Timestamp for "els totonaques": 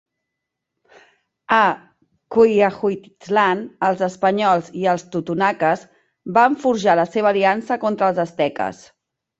4.95-5.87